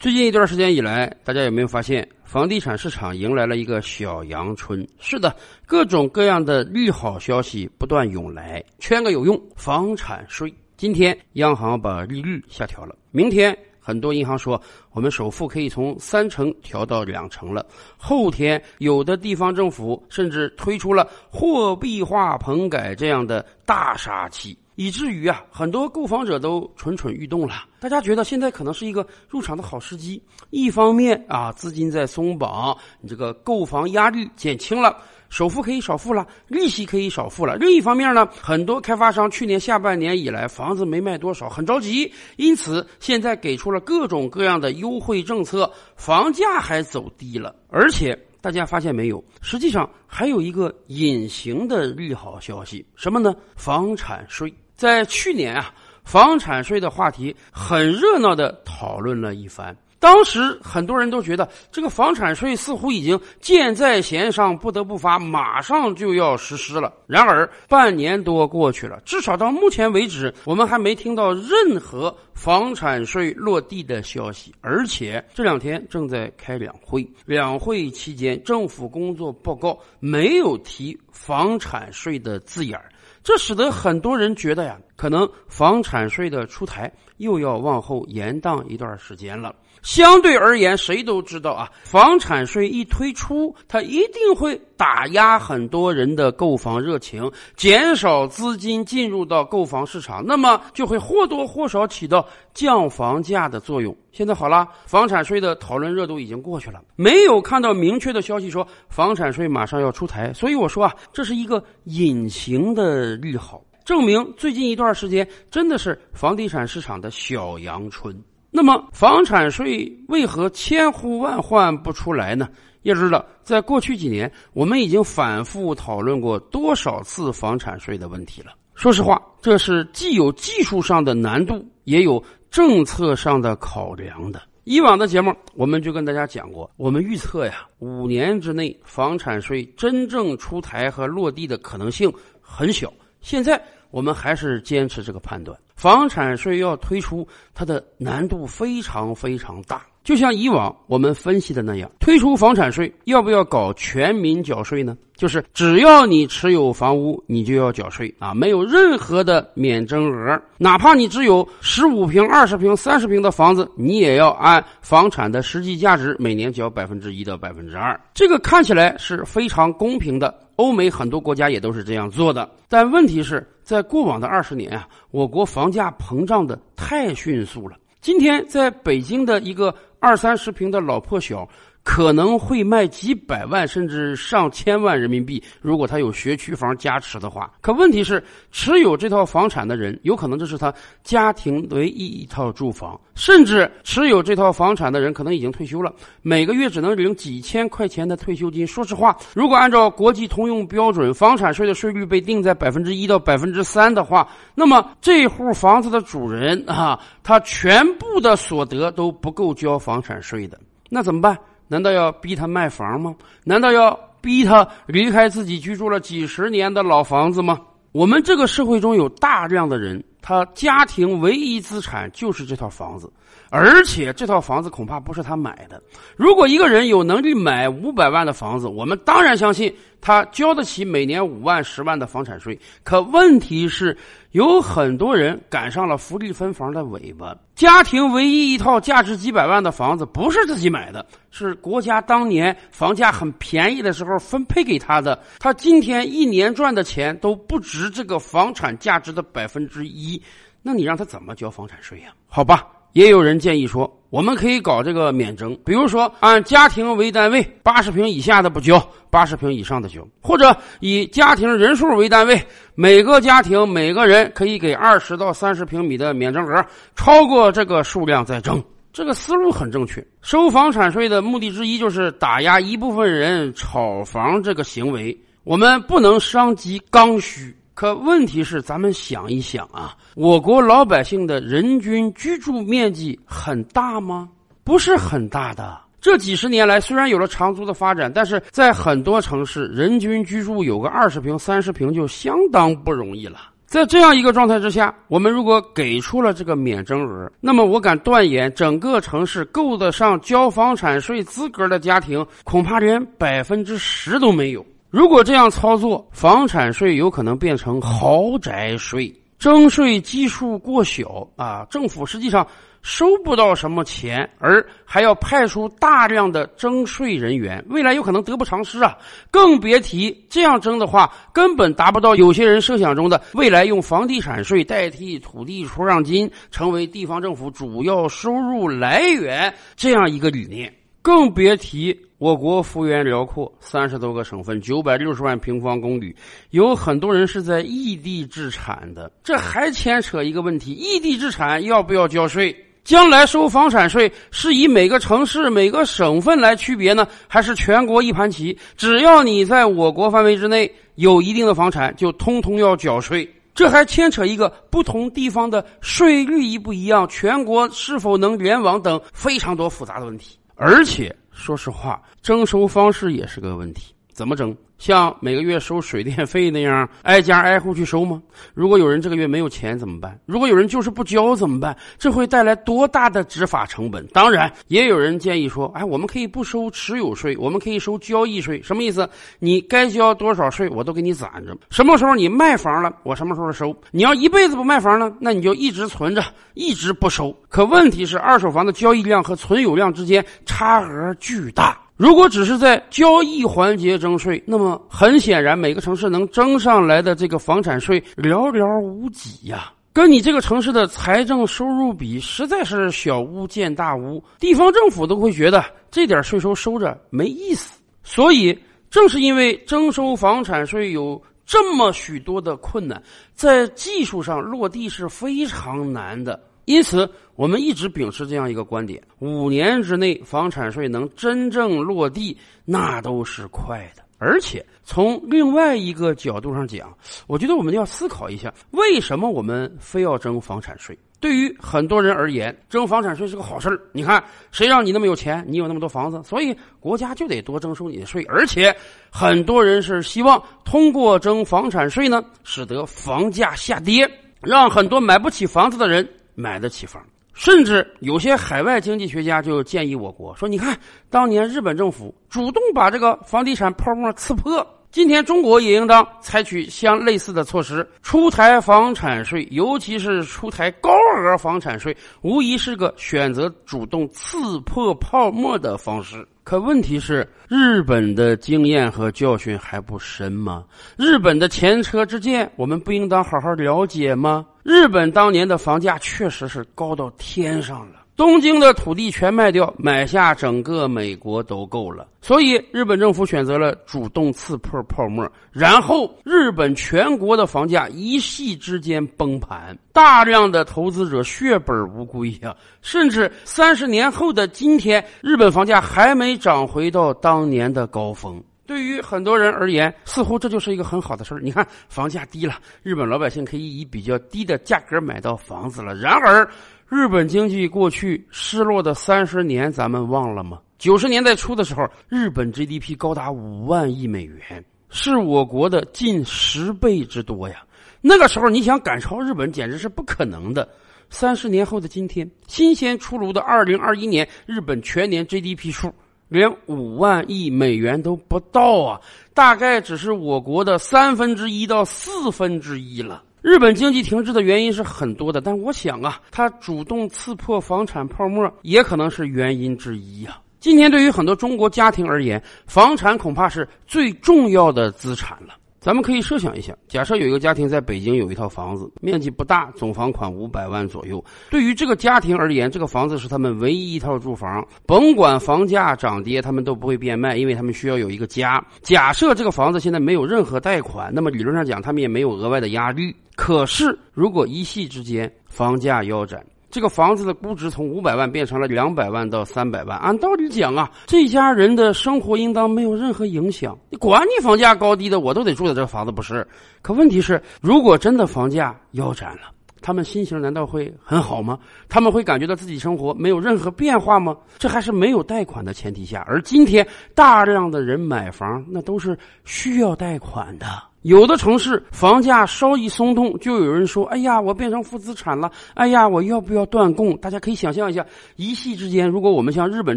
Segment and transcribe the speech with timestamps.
[0.00, 4.86] 最近一段时间以来，大家有没有发现，房地产市场迎来了一个小阳春？
[5.00, 5.34] 是的，
[5.66, 8.62] 各种各样的利好消息不断涌来。
[8.78, 10.54] 圈个有用，房产税。
[10.76, 17.66] 今天央行把利率下调了，明天很多银行说我们首付可以从三成调到两成了。
[17.96, 24.56] 后天有的地方政府甚至推出了货币化棚改这样的大杀器。
[24.78, 27.64] 以至于啊，很多购房者都蠢蠢欲动了。
[27.80, 30.22] 大家觉得现在可能是一个入场的好时机。
[30.50, 34.96] 一方面啊，资金在松绑，你这个购房压力减轻了，
[35.30, 37.56] 首付可以少付了，利息可以少付了。
[37.56, 48.16] 另一方面呢，很多开发商去年下半年以来房子没卖多少，很着急，因此现在给出了各种各样的优惠政策，房价还走低了，而且。
[48.40, 49.22] 大家发现没有？
[49.40, 53.34] 实际上还有一个隐形的利好消息，什么呢？
[53.56, 54.54] 房产税。
[54.78, 55.74] 在去年啊，
[56.04, 59.76] 房产税的话题很热闹的讨论了一番。
[60.00, 66.94] 当时很多人都觉得这个房产税似乎已经箭在弦上，不得不发，马上就要实施了。
[67.08, 74.54] 然而半年多过去了，至少到目前为止，我们还没听到任何房产税落地的消息。
[74.60, 82.88] 而且这两天正在开两会，两会期间政府工作报告没有提房产税的字眼儿。
[83.28, 89.54] 这使得很多人觉得呀，可能房产税的出台又要往后延宕一段时间了。
[89.82, 103.94] 相对而言，谁都知道啊，房产税一推出，它一定会打压很多人的购房热情，减少资金进入到购房市场，那么就会或多或少起到降房价的作用。
[104.18, 118.12] 现在好了，房产税的讨论热度已经过去了，没有看到明确的消息说房产税马上要出台，所以我说啊，这是一个隐形的利好，证明最近一段时间真的是房地产市场的小阳春。
[118.50, 122.48] 那么，房产税为何千呼万唤不出来呢？
[122.82, 128.50] 要知道，在过去几年，我们已经反复讨论过多少次房产税的问题了。
[128.74, 134.42] 说实话，这是既有技术上的难度，也有政策上的考量的。
[134.64, 142.92] 以往的节目，我们就跟大家讲过，我们预测呀，五年之内房产税真正出台和落地的可能性很小。
[143.20, 143.60] 现在。
[143.90, 149.80] 我们还是坚持这个判断，房产税要推出，它的难度非常非常大。
[150.02, 154.96] 就像以往我们分析的那样，推出房产税要不要搞全民缴税呢？
[155.14, 167.98] 就是只要你持有房屋，你就要缴税啊，没有任何的免征额，哪怕你只有十五平、二十平、三十平的房子，你也要按房产的实际价值每年缴百分之一到百分之二。
[168.14, 172.48] 这个看起来是非常公平的，欧美很多国家也都是这样做的。
[172.68, 177.76] 但问题是在过往的二十年啊，我国房价膨胀的太迅速了。
[178.00, 181.46] 今天在北京的一个二三十平的老破小。
[181.88, 187.50] 可能会卖几百万甚至上千万人民币，如果他有学区房加持的话。
[187.62, 188.22] 可问题是，
[188.52, 190.72] 持有这套房产的人，有可能这是他
[191.02, 195.90] 家庭唯一一套住房，甚至持有这套房产的人可能已经退休了，
[196.20, 198.66] 每个月只能领几千块钱的退休金。
[198.66, 210.60] 说实话，如果按照国际通用标准，房产税的税率被定在百分之一到百分之三的话，那么这户房子的主人啊，他全部的所得都不够交房产税的，
[210.90, 211.34] 那怎么办？
[211.68, 213.14] 难道要逼他卖房吗？
[213.44, 217.60] 难道要逼他离开自己居住了几十年的老房子吗？
[217.92, 223.10] 我们这个社会中有大量的人，他家庭唯一资产就是这套房子，
[223.50, 225.82] 而且这套房子恐怕不是他买的。
[226.16, 229.74] 如果一个人有能力买五百万的房子，我们当然相信。
[230.00, 233.98] 他交得起每年五万、十万的房产税，可问题是，
[234.30, 237.36] 有很多人赶上了福利分房的尾巴。
[237.58, 245.20] 家庭唯一一套价值几百万的房子，不是自己买的，是国家当年房价很便宜的时候分配给他的。
[245.40, 250.22] 他今天一年赚的钱都不值这个房产价值的百分之一，
[250.62, 252.12] 那你让他怎么交房产税呀？
[252.28, 252.77] 好吧。
[252.98, 258.76] 也有人建议说，我们可以搞这个免征，比如说按家庭为单位，八十平以下的不交，
[259.08, 262.42] 八十平以上的交，或者以家庭人数为单位，
[262.74, 268.60] 每个家庭每个人可以给二十到三十平米的免征额，超过这个数量再征。
[268.92, 270.04] 这个思路很正确。
[270.20, 277.54] 收房产税的目的之一就是打压一部分人炒房这个行为，我们不能伤及刚需。
[277.78, 284.28] 可问题是，咱们想一想啊，我国老百姓的人均居住面积很大吗？
[284.64, 285.78] 不是很大的。
[286.00, 293.38] 这几十年来，虽然有了长租的发展，但是在很多城市，人均居住有个二十平、三十平就相当不容易了。
[293.64, 304.66] 在这样一个状态之下，我们如果给出了这个免征额，那么我敢断言，整个城市够得上交房产税资格的家庭，恐怕连百分之十都没有。
[304.90, 312.46] 如果这样操作，房产税有可能变成豪宅税，征税基数过小啊，政府实际上。
[312.80, 318.96] 收不到什么钱，而还要派出大量的征税人员，未来有可能得不偿失啊！
[319.32, 330.72] 更别提这样征的话，根本达不到有些人设想中的未来用房地产税代替土地出让金，成为地方政府主要收入来源这样一个理念。
[331.02, 336.12] 更别提我国幅员辽阔，三十多个省份，九百六十万平方公里，
[336.50, 342.54] 有很多人是在异地置产的，这还牵扯一个问题：异地置产要不要交税？
[342.82, 348.58] 将来收房产税是以每个城市、每个省份来区别呢，还是全国一盘棋？
[348.76, 353.28] 只要你在我国范围之内有一定的房产，就通通要缴税。
[353.54, 360.37] 这还牵扯一个不同地方的税率一不一样，全国是否能联网等非常多复杂的问题。
[360.60, 364.52] 而且说实话，征收方式也是个问题，怎么征？
[364.78, 368.20] 像每个月收水电费那样挨家挨户去收吗？
[368.52, 370.18] 如果有人这个月没有钱怎么办？
[370.26, 371.76] 如果有人就是不交怎么办？
[371.98, 374.04] 这会带来多大的执法成本？
[374.08, 378.60] 当然，也有人建议说：“哎，我们可以不收持有税，我们可以收交易税。
[378.60, 379.08] 什么意思？
[379.38, 381.56] 你该交多少税，我都给你攒着。
[381.70, 383.72] 什么时候你卖房了，我什么时候收。
[383.92, 386.24] 你要一辈子不卖房呢，那你就一直存着，
[386.54, 387.32] 一直不收。
[387.48, 407.80] 可问题是，二手房的交易量和存有量之间差额巨大。”如果只是在交易环节征税，那么很显然，每个城市能征上来的这个房产税寥寥无几呀，跟你这个城市的财政收入比，实在是小巫见大巫，地方政府都会觉得这点税收收着没意思。
[408.04, 408.56] 所以，
[408.90, 413.02] 正是因为征收房产税有这么许多的困难，
[413.34, 416.40] 在技术上落地是非常难的。
[416.68, 422.36] 因此，我们一直秉持这样一个观点：五年之内房产税能真正落地，
[422.66, 424.02] 那都是快的。
[424.18, 426.94] 而且从另外一个角度上讲，
[427.26, 430.98] 我觉得我们要思考一下，为什么我们非要征房产税？
[431.20, 433.80] 对于很多人而言，征房产税是个好事儿。
[433.92, 434.22] 你看，
[434.52, 438.22] 谁让你那么有钱，你有那么多房子，所以国家就得多征收你的税。
[438.28, 438.76] 而且，
[439.10, 444.06] 很多人是希望通过征房产税呢，使得房价下跌，
[444.42, 446.06] 让很多买不起房子的人。
[446.38, 447.02] 买得起房，
[447.34, 450.78] 甚至有些海外经济学家就建议我国说：“你看，
[451.10, 470.64] 当年日本政府主动把这个房地产泡沫刺破，今天中国也应当采取相类似的措施，出台房产税，尤其是出台高额房产税，无疑是个选择主动刺破泡沫的方式。”可问题是，日本的经验和教训还不深吗？
[470.96, 474.46] 日本的前车之鉴，我们不应当好好了解吗？
[474.68, 478.04] 日本当年的房价确实是高到天上了。
[478.18, 482.06] 东京的土地全卖掉，买下整个美国都够了。
[482.20, 492.54] 所以，日本政府选择了主动刺破泡沫，然后日本全国的房价一夕之间崩盘，大量的投资者血本无归呀！
[492.82, 498.38] 甚至三十年后的今天，日本房价还没涨回到当年的高峰。
[498.68, 501.40] 对于很多人而言，似乎这就是一个很好的事儿。
[501.40, 505.94] 你看，房价低了，日本老百姓可以以比较低的价格买到房子了。
[505.94, 506.46] 然而，
[506.86, 510.60] 日本经济过去失落的三十年，咱们忘了吗？
[510.76, 517.64] 九十年代初的时候，日本 GDP 高达五万亿美元，是我国的近十倍之多呀。
[518.02, 520.68] 那个时候，你想赶超日本，简直是不可能的。
[521.08, 525.90] 三十年后的今天，新鲜出炉的二零二一年，日本全年 GDP 数
[526.28, 529.00] 连五万亿美元都不到啊，
[529.34, 533.22] 大概只是我国的三分之一到四分之一了。
[533.40, 540.38] 日本经济停滞的原因是很多的，但我想啊，它主动刺破房产泡沫也可能是原因之一呀。
[540.60, 545.54] 今天对于很多中国家庭而言，房产恐怕是最重要的资产了。
[545.88, 551.24] 咱们可以设想一下，假设有一个家庭在北京有一套房子，面积不大，总房款五百万左右。
[551.48, 558.62] 对于这个家庭而言，这个房子是他们唯一一套住房，甭管房价涨跌，他们都不会变卖，因为他们需要有一个家。
[558.82, 563.16] 假设这个房子现在没有任何贷款，那么理论上讲，他们也没有额外的压力。
[563.34, 573.76] 可是，如果一夕之间房价腰斩，这个房子的估值从五百万变成了两百万到三百万，按道理讲啊，这家人的生活应当没有任何影响。
[573.88, 576.46] 你管你房价高低的，我都得住在这房子，不是？
[576.82, 581.58] 可问题是，如果真的房价腰斩了，他们心情难道会很好吗？
[581.88, 584.36] 他们会感觉到自己生活没有任何变化吗？
[584.58, 590.66] 这还是没有贷款的前提下，而今天大量的人买房，那都是需要贷款的。
[591.02, 595.50] 有的城市房价稍一松动，就有人说：“哎呀，我变成负资产了！
[595.74, 598.04] 哎呀，我要不要断供？”大家可以想象一下，
[598.36, 599.96] 一夕之间，如果我们像日本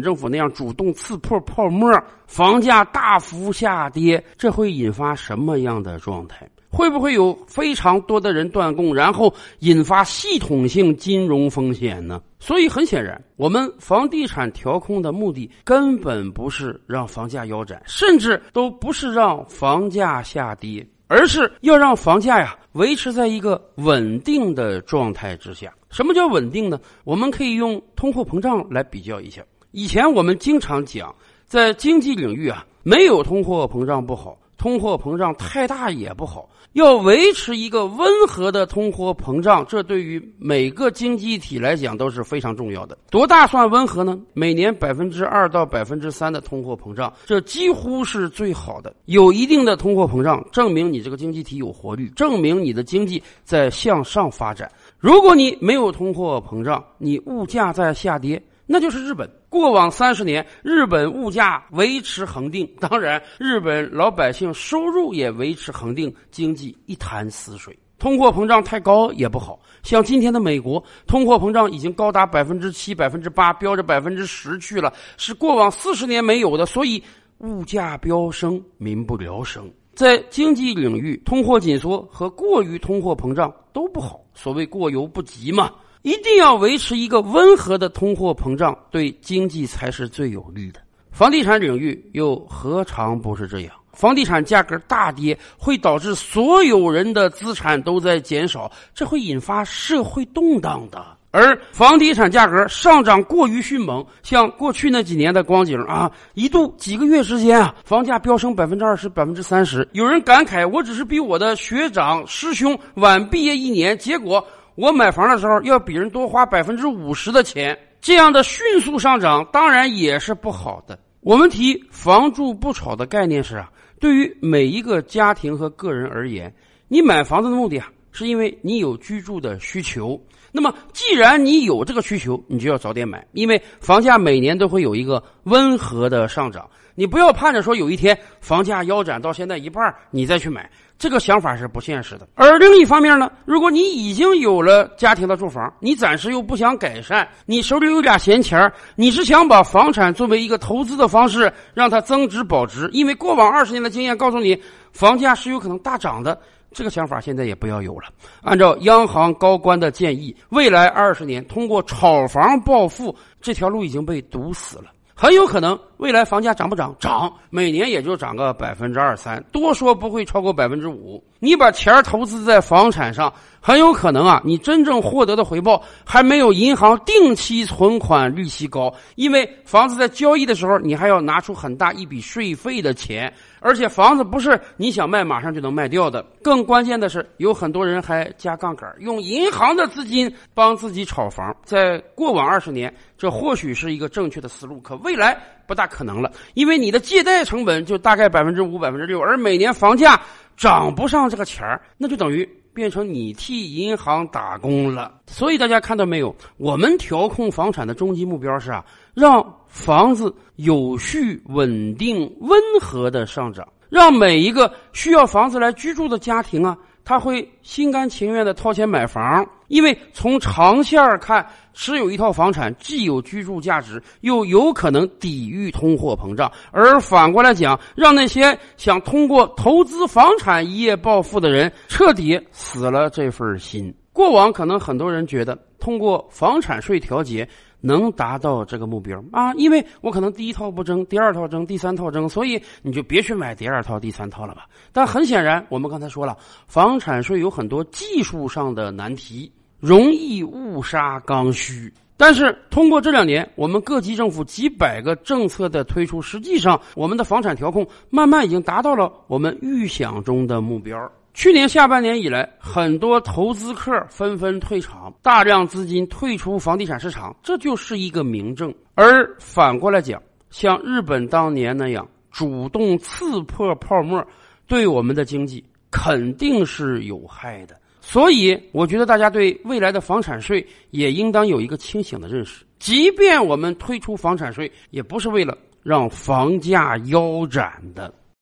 [0.00, 1.90] 政府那样主动刺破泡沫，
[2.26, 6.48] 房价大幅下跌，这会引发什么样的状态？
[6.72, 12.20] 会不会有非常多的人断供，然后引发系统性金融风险呢？
[12.40, 25.72] 所以很显然，我们房地产调控的目的根本不是让房价腰斩，甚至都不是让房价下跌，而是要让房价呀维持在一个稳定的状态之下。
[25.90, 26.80] 什么叫稳定呢？
[27.04, 29.42] 我们可以用通货膨胀来比较一下。
[29.72, 31.14] 以前我们经常讲，
[31.44, 34.38] 在经济领域啊，没有通货膨胀不好。
[34.58, 42.96] 通货膨胀太大也不好，要维持一个温和的通货膨胀，这对于每个经济体来讲都是非常重要的。
[43.10, 44.18] 多大算温和呢？
[44.32, 48.94] 每年百分之二到百分之三的通货膨胀，这几乎是最好的。
[49.04, 54.70] 有一定的通货膨胀，证明你这个经济体有活力，证明你的经济在向上发展。
[54.98, 58.42] 如果你没有通货膨胀，你物价在下跌。
[58.72, 67.78] 那就是日本过往三十年，日本物价维持恒定，当然，日本老百姓收入也维持恒定，经济一潭死水。
[67.98, 77.02] 通货膨胀太高也不好，像今天的美国，通货膨胀已经高达百分之七、百分之八，飙着百分之十去了，是过往四十年没有的，所以
[77.40, 79.70] 物价飙升，民不聊生。
[79.94, 85.70] 在经济领域，通货紧缩和过于通货膨胀都不好，所谓过犹不及嘛。
[86.02, 90.80] 一定要维持一个温和的通货膨胀，对经济才是最有利的。
[91.12, 93.72] 房地产领域又何尝不是这样？
[93.92, 101.04] 房地产价格大跌会导致所有人的资产都在减少，这会引发社会动荡的。
[101.30, 109.86] 而房地产价格上涨过于迅猛，像过去那几年的光景啊，一度几个月之间啊，房价飙升百分之二十、百分之三十。
[109.92, 114.44] 有人感慨：我只是比我的学长师兄晚毕业一年，结果。
[114.82, 120.98] 我买房的时候要比人多花百分之五十的钱，这样的迅速上涨当然也是不好的。
[121.20, 123.70] 我们提“房住不炒”的概念是啊，
[124.00, 126.52] 对于每一个家庭和个人而言，
[126.88, 130.20] 你买房子的目的啊，是因为你有居住的需求。
[130.50, 136.68] 那么，既然你有这个需求，你就要早点买，因为房价每年都会有一个温和的上涨。
[136.96, 140.68] 你不要盼着说有一天房价腰斩到现在一半，你再去买。
[141.02, 142.28] 这个想法是不现实的。
[142.36, 152.88] 而另一方面呢，如果你已经有了家庭的住房，你暂时又不想改善，你手里有俩闲钱你是想把房产作为一个投资的方式，让它增值保值。
[152.92, 154.56] 因为过往二十年的经验告诉你，
[154.92, 156.40] 房价是有可能大涨的。
[156.70, 158.04] 这个想法现在也不要有了。
[158.40, 164.84] 按照央行高官的建议，未来二十年通过炒房暴富这条路已经被堵死了。
[165.14, 166.94] 很有可能未来房价涨不涨？
[166.98, 171.22] 涨，每年也就涨个百分之二三，多说不会超过百分之五。
[171.44, 183.32] 你把钱投资在房产上，很有可能啊，你真正获得的回报还没有银行定期存款利息高，因为房子在交易的时候，你还要拿出很大一笔税费的钱。
[183.64, 191.54] 而且房子不是你想卖马上就能卖掉的，更关键的是，有很多人还加杠杆，用银行的资金帮自己炒房。
[191.64, 200.20] 在过往二十年，这或许是一个正确的思路，可未来不大可能了，因为你的借贷成本就大概百分之五、百分之六，而每年房价
[200.56, 202.48] 涨不上这个钱儿，那就等于。
[202.74, 206.34] 变成你替银行打工了，所以大家看到没有？
[206.56, 208.82] 我们调控房产的终极目标是啊，
[209.12, 216.74] 让房子有序、稳定、温和的上涨，让每一个需要房子来居住的家庭啊。
[217.04, 226.52] 他会心甘情愿的掏钱买房，因为从长线看，持有一套房产既有居住价值，又有可能抵御通货膨胀。
[226.72, 233.92] 而反过来讲，让那些想通过投资房产一夜暴富的人彻底死了这份心。
[234.12, 237.48] 过往可能很多人觉得，通过房产税调节。
[237.84, 239.52] 能达到这个目标啊？
[239.54, 244.68] 因为我可能第一套不征，第二套征，第三套征，所以你就别去买第二套、第三套了吧。
[244.92, 246.36] 但很显然，我们刚才说了，
[246.68, 249.50] 房产税有很多技术上的难题，
[249.82, 251.92] 容易误杀刚需。
[252.16, 260.96] 但是通过这两年，我们各级政府几百个政策的推出，实际上我们的房产调控慢慢已经达到了我们预想中的目标。
[261.34, 268.72] 去年下半年以来，很多投资客纷纷退场，大量资金退出房地产市场，这就是一个明证。
[268.94, 274.24] 而反过来讲，像日本当年那样主动刺破泡沫，
[274.68, 277.74] 对我们的经济肯定是有害的。
[278.04, 282.64] 所以，我觉得大家对未来的房产税也应当有一个清醒的认识。
[282.80, 288.12] 即便我们推出房产税，也不是为了让房价腰斩的。